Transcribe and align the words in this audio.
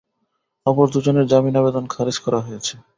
অপর 0.65 0.87
দুজনের 0.93 1.25
জামিন 1.31 1.55
আবেদন 1.61 1.85
খারিজ 1.93 2.17
করা 2.25 2.39
হয়েছে। 2.45 2.73